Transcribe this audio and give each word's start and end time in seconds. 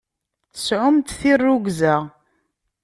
Sɛumt 0.65 1.15
tirrugza! 1.19 1.95